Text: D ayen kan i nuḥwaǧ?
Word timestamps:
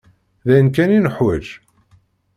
D 0.47 0.49
ayen 0.53 0.69
kan 0.75 0.95
i 0.97 0.99
nuḥwaǧ? 0.99 1.45